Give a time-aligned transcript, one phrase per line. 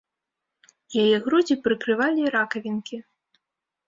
[1.01, 2.97] Яе грудзі прыкрывалі ракавінкі.